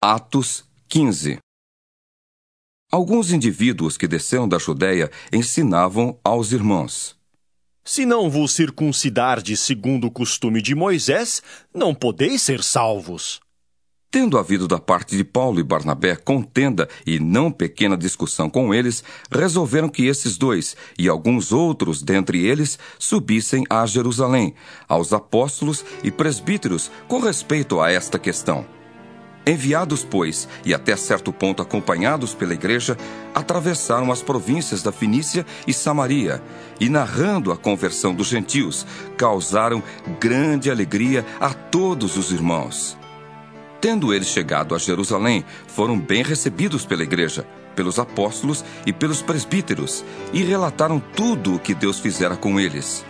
Atos 0.00 0.64
15 0.88 1.38
Alguns 2.88 3.32
indivíduos 3.32 3.96
que 3.96 4.06
desceram 4.06 4.48
da 4.48 4.56
Judéia 4.56 5.10
ensinavam 5.32 6.16
aos 6.22 6.52
irmãos: 6.52 7.16
Se 7.84 8.06
não 8.06 8.30
vos 8.30 8.52
circuncidardes 8.52 9.58
segundo 9.58 10.06
o 10.06 10.10
costume 10.12 10.62
de 10.62 10.72
Moisés, 10.72 11.42
não 11.74 11.92
podeis 11.92 12.42
ser 12.42 12.62
salvos. 12.62 13.40
Tendo 14.08 14.38
havido 14.38 14.68
da 14.68 14.78
parte 14.78 15.16
de 15.16 15.24
Paulo 15.24 15.58
e 15.58 15.64
Barnabé 15.64 16.14
contenda 16.14 16.88
e 17.04 17.18
não 17.18 17.50
pequena 17.50 17.96
discussão 17.96 18.48
com 18.48 18.72
eles, 18.72 19.02
resolveram 19.28 19.88
que 19.88 20.06
esses 20.06 20.38
dois 20.38 20.76
e 20.96 21.08
alguns 21.08 21.50
outros 21.50 22.02
dentre 22.02 22.46
eles 22.46 22.78
subissem 23.00 23.64
a 23.68 23.84
Jerusalém, 23.84 24.54
aos 24.86 25.12
apóstolos 25.12 25.84
e 26.04 26.12
presbíteros, 26.12 26.88
com 27.08 27.18
respeito 27.18 27.80
a 27.80 27.90
esta 27.90 28.16
questão. 28.16 28.77
Enviados, 29.48 30.04
pois, 30.04 30.46
e 30.62 30.74
até 30.74 30.94
certo 30.94 31.32
ponto 31.32 31.62
acompanhados 31.62 32.34
pela 32.34 32.52
igreja, 32.52 32.98
atravessaram 33.34 34.12
as 34.12 34.20
províncias 34.20 34.82
da 34.82 34.92
Finícia 34.92 35.46
e 35.66 35.72
Samaria, 35.72 36.42
e 36.78 36.90
narrando 36.90 37.50
a 37.50 37.56
conversão 37.56 38.14
dos 38.14 38.26
gentios, 38.26 38.86
causaram 39.16 39.82
grande 40.20 40.70
alegria 40.70 41.24
a 41.40 41.54
todos 41.54 42.18
os 42.18 42.30
irmãos. 42.30 42.98
Tendo 43.80 44.12
eles 44.12 44.28
chegado 44.28 44.74
a 44.74 44.78
Jerusalém, 44.78 45.42
foram 45.66 45.98
bem 45.98 46.22
recebidos 46.22 46.84
pela 46.84 47.02
igreja, 47.02 47.46
pelos 47.74 47.98
apóstolos 47.98 48.62
e 48.84 48.92
pelos 48.92 49.22
presbíteros, 49.22 50.04
e 50.30 50.42
relataram 50.42 51.00
tudo 51.00 51.54
o 51.54 51.58
que 51.58 51.72
Deus 51.72 51.98
fizera 51.98 52.36
com 52.36 52.60
eles. 52.60 53.02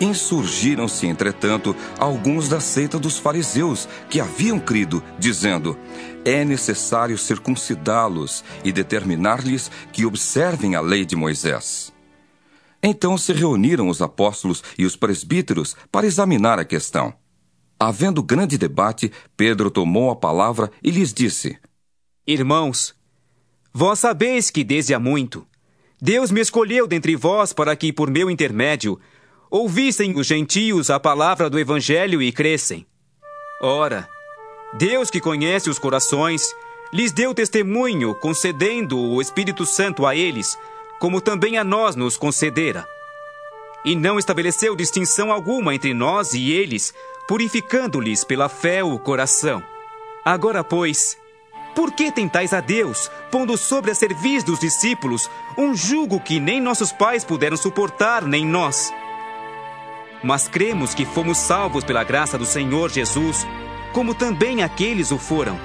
Insurgiram-se, 0.00 1.06
entretanto, 1.06 1.76
alguns 1.98 2.48
da 2.48 2.60
seita 2.60 2.98
dos 2.98 3.18
fariseus 3.18 3.88
que 4.10 4.20
haviam 4.20 4.58
crido, 4.58 5.02
dizendo: 5.18 5.78
É 6.24 6.44
necessário 6.44 7.16
circuncidá-los 7.16 8.44
e 8.64 8.72
determinar-lhes 8.72 9.70
que 9.92 10.04
observem 10.04 10.74
a 10.74 10.80
lei 10.80 11.04
de 11.04 11.14
Moisés. 11.14 11.92
Então 12.82 13.16
se 13.16 13.32
reuniram 13.32 13.88
os 13.88 14.02
apóstolos 14.02 14.62
e 14.76 14.84
os 14.84 14.96
presbíteros 14.96 15.76
para 15.90 16.06
examinar 16.06 16.58
a 16.58 16.64
questão. 16.64 17.14
Havendo 17.78 18.22
grande 18.22 18.58
debate, 18.58 19.12
Pedro 19.36 19.70
tomou 19.70 20.10
a 20.10 20.16
palavra 20.16 20.70
e 20.82 20.90
lhes 20.90 21.12
disse: 21.12 21.58
Irmãos, 22.26 22.94
vós 23.72 24.00
sabeis 24.00 24.50
que 24.50 24.64
desde 24.64 24.94
há 24.94 24.98
muito 24.98 25.46
Deus 26.04 26.32
me 26.32 26.40
escolheu 26.40 26.84
dentre 26.88 27.14
vós 27.14 27.52
para 27.52 27.76
que, 27.76 27.92
por 27.92 28.10
meu 28.10 28.28
intermédio, 28.28 28.98
ouvissem 29.52 30.18
os 30.18 30.26
gentios 30.26 30.88
a 30.88 30.98
palavra 30.98 31.50
do 31.50 31.58
Evangelho 31.58 32.22
e 32.22 32.32
crescem. 32.32 32.86
Ora, 33.60 34.08
Deus 34.72 35.10
que 35.10 35.20
conhece 35.20 35.68
os 35.68 35.78
corações, 35.78 36.42
lhes 36.90 37.12
deu 37.12 37.34
testemunho, 37.34 38.14
concedendo 38.14 38.98
o 38.98 39.20
Espírito 39.20 39.66
Santo 39.66 40.06
a 40.06 40.16
eles, 40.16 40.58
como 40.98 41.20
também 41.20 41.58
a 41.58 41.64
nós 41.64 41.94
nos 41.94 42.16
concedera. 42.16 42.88
E 43.84 43.94
não 43.94 44.18
estabeleceu 44.18 44.74
distinção 44.74 45.30
alguma 45.30 45.74
entre 45.74 45.92
nós 45.92 46.32
e 46.32 46.50
eles, 46.50 46.94
purificando-lhes 47.28 48.24
pela 48.24 48.48
fé 48.48 48.82
o 48.82 48.98
coração. 48.98 49.62
Agora, 50.24 50.64
pois, 50.64 51.18
por 51.74 51.92
que 51.92 52.10
tentais 52.10 52.54
a 52.54 52.60
Deus, 52.60 53.10
pondo 53.30 53.58
sobre 53.58 53.90
a 53.90 53.94
cerviz 53.94 54.42
dos 54.42 54.60
discípulos 54.60 55.28
um 55.58 55.74
jugo 55.74 56.18
que 56.20 56.40
nem 56.40 56.58
nossos 56.58 56.90
pais 56.90 57.22
puderam 57.22 57.58
suportar, 57.58 58.22
nem 58.22 58.46
nós? 58.46 58.90
Mas 60.22 60.46
cremos 60.46 60.94
que 60.94 61.04
fomos 61.04 61.38
salvos 61.38 61.84
pela 61.84 62.04
graça 62.04 62.38
do 62.38 62.46
Senhor 62.46 62.90
Jesus, 62.90 63.46
como 63.92 64.14
também 64.14 64.62
aqueles 64.62 65.10
o 65.10 65.18
foram. 65.18 65.58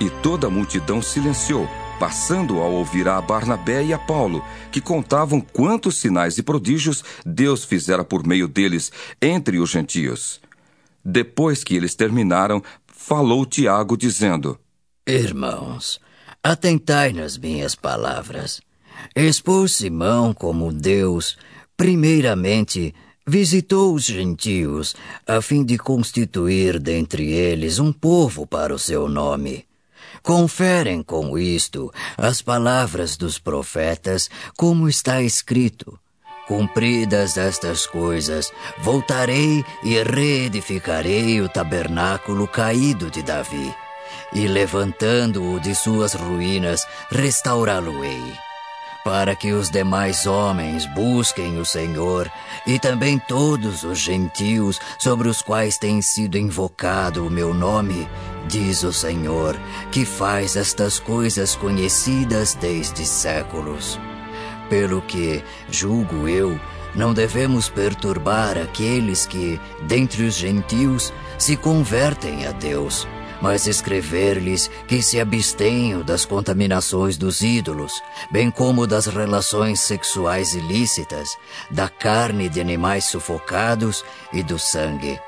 E 0.00 0.08
toda 0.22 0.46
a 0.46 0.50
multidão 0.50 1.02
silenciou, 1.02 1.68
passando 2.00 2.60
a 2.60 2.66
ouvir 2.66 3.06
a 3.08 3.20
Barnabé 3.20 3.84
e 3.84 3.92
a 3.92 3.98
Paulo, 3.98 4.42
que 4.72 4.80
contavam 4.80 5.40
quantos 5.40 5.98
sinais 5.98 6.38
e 6.38 6.42
prodígios 6.42 7.04
Deus 7.24 7.64
fizera 7.64 8.04
por 8.04 8.26
meio 8.26 8.48
deles 8.48 8.90
entre 9.20 9.58
os 9.58 9.70
gentios. 9.70 10.40
Depois 11.04 11.62
que 11.62 11.76
eles 11.76 11.94
terminaram, 11.94 12.62
falou 12.86 13.44
Tiago, 13.44 13.96
dizendo: 13.96 14.58
Irmãos, 15.06 16.00
atentai 16.42 17.12
nas 17.12 17.36
minhas 17.36 17.74
palavras. 17.74 18.62
Expôs 19.14 19.72
Simão 19.72 20.32
como 20.32 20.72
Deus, 20.72 21.36
primeiramente, 21.76 22.94
visitou 23.26 23.94
os 23.94 24.04
gentios, 24.04 24.94
a 25.26 25.40
fim 25.40 25.64
de 25.64 25.78
constituir 25.78 26.78
dentre 26.78 27.32
eles 27.32 27.78
um 27.78 27.92
povo 27.92 28.46
para 28.46 28.74
o 28.74 28.78
seu 28.78 29.08
nome. 29.08 29.66
Conferem 30.22 31.02
com 31.02 31.38
isto 31.38 31.92
as 32.16 32.40
palavras 32.40 33.16
dos 33.16 33.38
profetas, 33.38 34.30
como 34.56 34.88
está 34.88 35.22
escrito. 35.22 35.98
Cumpridas 36.46 37.38
estas 37.38 37.86
coisas, 37.86 38.52
voltarei 38.82 39.64
e 39.82 40.02
reedificarei 40.02 41.40
o 41.40 41.48
tabernáculo 41.48 42.46
caído 42.46 43.10
de 43.10 43.22
Davi, 43.22 43.74
e 44.34 44.46
levantando-o 44.46 45.58
de 45.58 45.74
suas 45.74 46.12
ruínas, 46.12 46.86
restaurá-lo-ei, 47.10 48.34
para 49.04 49.36
que 49.36 49.52
os 49.52 49.68
demais 49.68 50.26
homens 50.26 50.86
busquem 50.86 51.58
o 51.58 51.64
Senhor, 51.64 52.30
e 52.66 52.78
também 52.78 53.18
todos 53.18 53.84
os 53.84 53.98
gentios 53.98 54.80
sobre 54.98 55.28
os 55.28 55.42
quais 55.42 55.76
tem 55.76 56.00
sido 56.00 56.38
invocado 56.38 57.26
o 57.26 57.30
meu 57.30 57.52
nome, 57.52 58.08
diz 58.48 58.82
o 58.82 58.92
Senhor, 58.94 59.60
que 59.92 60.06
faz 60.06 60.56
estas 60.56 60.98
coisas 60.98 61.54
conhecidas 61.54 62.54
desde 62.54 63.04
séculos. 63.04 64.00
Pelo 64.70 65.02
que, 65.02 65.44
julgo 65.70 66.26
eu, 66.26 66.58
não 66.94 67.12
devemos 67.12 67.68
perturbar 67.68 68.56
aqueles 68.56 69.26
que, 69.26 69.60
dentre 69.82 70.24
os 70.24 70.34
gentios, 70.34 71.12
se 71.36 71.56
convertem 71.56 72.46
a 72.46 72.52
Deus, 72.52 73.06
mas 73.44 73.66
escrever-lhes 73.66 74.70
que 74.88 75.02
se 75.02 75.20
abstenham 75.20 76.00
das 76.00 76.24
contaminações 76.24 77.18
dos 77.18 77.42
ídolos, 77.42 78.02
bem 78.30 78.50
como 78.50 78.86
das 78.86 79.04
relações 79.04 79.80
sexuais 79.80 80.54
ilícitas, 80.54 81.28
da 81.70 81.86
carne 81.86 82.48
de 82.48 82.58
animais 82.58 83.04
sufocados 83.04 84.02
e 84.32 84.42
do 84.42 84.58
sangue 84.58 85.20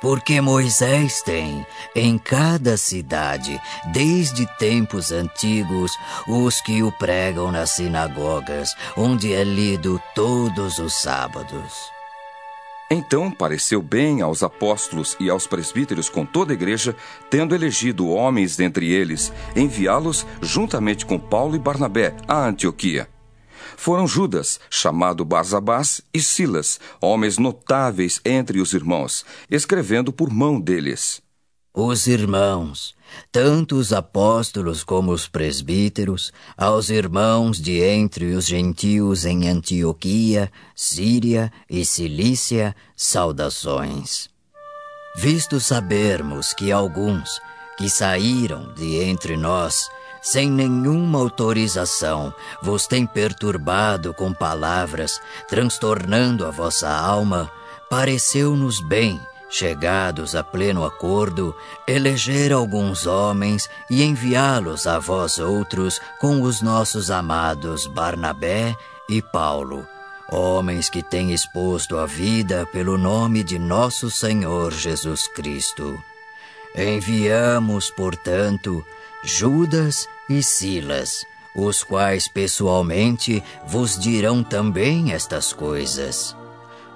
porque 0.00 0.40
Moisés 0.40 1.22
tem 1.22 1.66
em 1.92 2.16
cada 2.18 2.76
cidade, 2.76 3.60
desde 3.92 4.46
tempos 4.56 5.10
antigos, 5.10 5.90
os 6.28 6.60
que 6.60 6.84
o 6.84 6.92
pregam 6.92 7.50
nas 7.50 7.70
sinagogas, 7.70 8.76
onde 8.96 9.32
é 9.32 9.42
lido 9.42 10.00
todos 10.14 10.78
os 10.78 10.94
sábados. 10.94 11.97
Então 12.90 13.30
pareceu 13.30 13.82
bem 13.82 14.22
aos 14.22 14.42
apóstolos 14.42 15.16
e 15.20 15.28
aos 15.28 15.46
presbíteros 15.46 16.08
com 16.08 16.24
toda 16.24 16.52
a 16.52 16.54
igreja, 16.54 16.96
tendo 17.30 17.54
elegido 17.54 18.08
homens 18.08 18.56
dentre 18.56 18.90
eles, 18.90 19.32
enviá-los 19.54 20.26
juntamente 20.40 21.04
com 21.04 21.18
Paulo 21.18 21.54
e 21.54 21.58
Barnabé 21.58 22.16
a 22.26 22.46
Antioquia 22.46 23.08
foram 23.78 24.08
Judas, 24.08 24.58
chamado 24.68 25.24
Barsabás, 25.24 26.00
e 26.12 26.20
Silas, 26.20 26.80
homens 27.00 27.38
notáveis 27.38 28.20
entre 28.24 28.60
os 28.60 28.72
irmãos, 28.72 29.24
escrevendo 29.48 30.12
por 30.12 30.30
mão 30.30 30.60
deles. 30.60 31.22
Os 31.72 32.06
irmãos, 32.06 32.94
tanto 33.30 33.76
os 33.76 33.92
apóstolos 33.92 34.82
como 34.82 35.12
os 35.12 35.28
presbíteros, 35.28 36.32
aos 36.56 36.90
irmãos 36.90 37.60
de 37.60 37.80
entre 37.80 38.34
os 38.34 38.46
gentios 38.46 39.24
em 39.24 39.48
Antioquia, 39.48 40.50
Síria 40.74 41.52
e 41.68 41.84
Cilícia, 41.84 42.74
saudações. 42.96 44.28
Visto 45.16 45.60
sabermos 45.60 46.52
que 46.52 46.72
alguns 46.72 47.40
que 47.76 47.88
saíram 47.88 48.72
de 48.74 48.96
entre 48.96 49.36
nós 49.36 49.88
sem 50.20 50.50
nenhuma 50.50 51.18
autorização, 51.18 52.34
vos 52.62 52.86
tem 52.86 53.06
perturbado 53.06 54.12
com 54.12 54.32
palavras, 54.32 55.20
transtornando 55.48 56.44
a 56.44 56.50
vossa 56.50 56.88
alma, 56.88 57.50
pareceu-nos 57.88 58.80
bem, 58.80 59.20
chegados 59.48 60.34
a 60.34 60.44
pleno 60.44 60.84
acordo, 60.84 61.54
eleger 61.86 62.52
alguns 62.52 63.06
homens 63.06 63.68
e 63.88 64.02
enviá-los 64.02 64.86
a 64.86 64.98
vós 64.98 65.38
outros 65.38 66.00
com 66.20 66.42
os 66.42 66.60
nossos 66.60 67.10
amados 67.10 67.86
Barnabé 67.86 68.76
e 69.08 69.22
Paulo, 69.22 69.86
homens 70.30 70.90
que 70.90 71.02
têm 71.02 71.32
exposto 71.32 71.96
a 71.96 72.04
vida 72.04 72.66
pelo 72.66 72.98
nome 72.98 73.42
de 73.42 73.58
nosso 73.58 74.10
Senhor 74.10 74.72
Jesus 74.72 75.26
Cristo. 75.28 75.98
Enviamos, 76.76 77.90
portanto, 77.90 78.84
Judas 79.24 80.06
e 80.28 80.42
Silas, 80.42 81.24
os 81.54 81.82
quais 81.82 82.28
pessoalmente 82.28 83.42
vos 83.66 83.98
dirão 83.98 84.44
também 84.44 85.12
estas 85.12 85.52
coisas. 85.52 86.36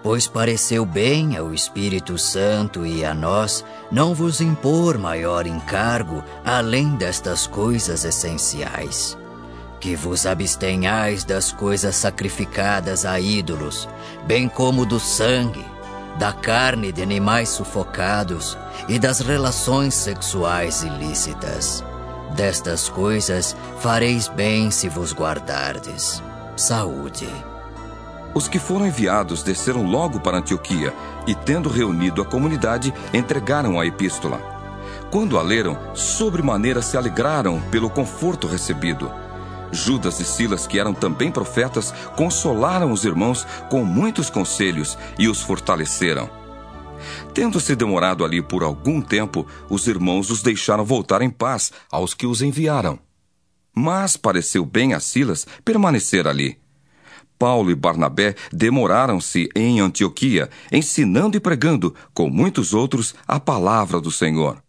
Pois 0.03 0.27
pareceu 0.27 0.85
bem 0.85 1.37
ao 1.37 1.55
Espírito 1.55 2.19
Santo 2.19 2.85
e 2.85 3.05
a 3.05 3.15
nós 3.15 3.65
não 3.91 4.15
vos 4.15 4.41
impor 4.41 4.99
maior 4.99 5.47
encargo 5.47 6.25
além 6.45 6.97
destas 6.97 7.47
coisas 7.47 8.05
essenciais. 8.05 9.17
Que 9.81 9.95
vos 9.97 10.27
abstenhais 10.27 11.25
das 11.25 11.53
coisas 11.53 11.97
sacrificadas 11.97 13.05
a 13.05 13.19
ídolos, 13.21 13.89
bem 14.27 14.49
como 14.49 14.87
do 14.87 14.99
sangue, 15.01 15.65
da 16.19 16.33
carne 16.33 16.93
de 16.93 17.03
animais 17.03 17.49
sufocados 17.49 18.57
e 18.89 18.99
das 18.99 19.21
relações 19.21 19.95
sexuais 19.95 20.83
ilícitas. 20.83 21.85
Destas 22.35 22.89
coisas 22.89 23.57
fareis 23.81 24.29
bem 24.29 24.71
se 24.71 24.89
vos 24.89 25.13
guardardes. 25.13 26.23
Saúde. 26.57 27.52
Os 28.35 28.49
que 28.49 28.59
foram 28.59 28.87
enviados 28.87 29.43
desceram 29.43 29.85
logo 29.85 30.19
para 30.21 30.39
Antioquia 30.39 30.95
e, 31.27 31.35
tendo 31.35 31.69
reunido 31.69 32.23
a 32.23 32.25
comunidade, 32.25 32.93
entregaram 33.13 33.79
a 33.79 33.87
epístola. 33.87 34.41
Quando 35.11 35.39
a 35.39 35.43
leram, 35.43 35.79
sobremaneira 35.95 36.81
se 36.81 36.97
alegraram 36.97 37.61
pelo 37.71 37.91
conforto 37.91 38.47
recebido. 38.47 39.11
Judas 39.71 40.21
e 40.21 40.25
Silas, 40.25 40.67
que 40.67 40.79
eram 40.79 40.95
também 40.95 41.31
profetas, 41.31 41.93
consolaram 42.17 42.93
os 42.93 43.05
irmãos 43.05 43.47
com 43.71 43.85
muitos 43.85 44.31
conselhos 44.31 44.97
e 45.19 45.29
os 45.29 45.43
fortaleceram. 45.43 46.29
Tendo-se 47.35 47.75
demorado 47.75 48.25
ali 48.25 48.41
por 48.41 48.63
algum 48.63 49.01
tempo, 49.01 49.47
os 49.69 49.87
irmãos 49.87 50.31
os 50.31 50.43
deixaram 50.43 50.85
voltar 50.85 51.21
em 51.21 51.31
paz 51.31 51.73
aos 51.91 52.15
que 52.15 52.27
os 52.27 52.41
enviaram. 52.41 52.99
Mas 53.75 54.17
pareceu 54.17 54.65
bem 54.65 54.95
a 54.95 55.01
Silas 55.01 55.47
permanecer 55.65 56.27
ali. 56.29 56.62
Paulo 57.43 57.73
e 57.73 57.75
Barnabé 57.75 58.37
demoraram-se 58.53 59.49
em 59.57 59.81
Antioquia, 59.81 60.49
ensinando 60.71 61.37
e 61.37 61.41
pregando, 61.41 61.93
com 62.15 62.31
muitos 62.31 62.73
outros, 62.73 63.17
a 63.27 63.41
palavra 63.41 64.01
do 64.01 64.13
Senhor. 64.13 64.63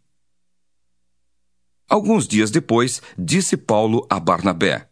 Alguns 1.87 2.27
dias 2.27 2.49
depois, 2.49 2.99
disse 3.15 3.55
Paulo 3.55 4.07
a 4.09 4.19
Barnabé: 4.19 4.87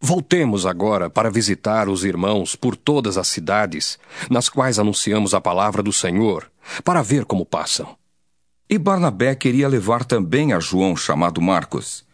Voltemos 0.00 0.64
agora 0.64 1.10
para 1.10 1.30
visitar 1.30 1.90
os 1.90 2.02
irmãos 2.02 2.56
por 2.56 2.74
todas 2.74 3.18
as 3.18 3.28
cidades, 3.28 3.98
nas 4.30 4.48
quais 4.48 4.78
anunciamos 4.78 5.34
a 5.34 5.40
palavra 5.40 5.82
do 5.82 5.92
Senhor, 5.92 6.50
para 6.82 7.02
ver 7.02 7.26
como 7.26 7.44
passam. 7.44 7.94
E 8.70 8.78
Barnabé 8.78 9.34
queria 9.34 9.68
levar 9.68 10.02
também 10.02 10.54
a 10.54 10.60
João, 10.60 10.96
chamado 10.96 11.42
Marcos. 11.42 12.07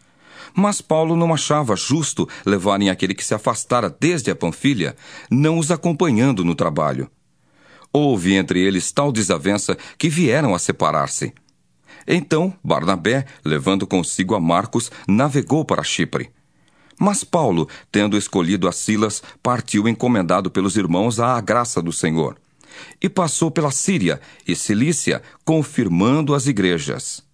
Mas 0.55 0.79
Paulo 0.79 1.17
não 1.17 1.33
achava 1.33 1.75
justo 1.75 2.27
levarem 2.45 2.89
aquele 2.89 3.13
que 3.13 3.25
se 3.25 3.33
afastara 3.33 3.89
desde 3.89 4.31
a 4.31 4.35
Panfilha, 4.35 4.95
não 5.29 5.57
os 5.57 5.69
acompanhando 5.69 6.45
no 6.45 6.55
trabalho. 6.55 7.09
Houve 7.91 8.35
entre 8.35 8.59
eles 8.61 8.91
tal 8.91 9.11
desavença 9.11 9.77
que 9.97 10.09
vieram 10.09 10.55
a 10.55 10.59
separar-se. 10.59 11.33
Então 12.07 12.53
Barnabé, 12.63 13.25
levando 13.43 13.85
consigo 13.85 14.35
a 14.35 14.39
Marcos, 14.39 14.91
navegou 15.07 15.65
para 15.65 15.83
Chipre. 15.83 16.29
Mas 16.97 17.23
Paulo, 17.23 17.67
tendo 17.91 18.17
escolhido 18.17 18.67
a 18.67 18.71
Silas, 18.71 19.21
partiu 19.43 19.87
encomendado 19.87 20.49
pelos 20.49 20.77
irmãos 20.77 21.19
à 21.19 21.39
graça 21.41 21.81
do 21.81 21.91
Senhor. 21.91 22.37
E 23.01 23.09
passou 23.09 23.51
pela 23.51 23.71
Síria 23.71 24.21
e 24.47 24.55
Cilícia, 24.55 25.21
confirmando 25.43 26.33
as 26.33 26.47
igrejas. 26.47 27.24